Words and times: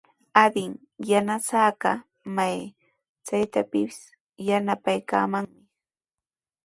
Adin 0.43 0.71
yanasaaqa 1.09 1.91
may 2.35 2.57
chaytrawpis 3.25 3.95
yanapaykamanmi. 4.47 5.59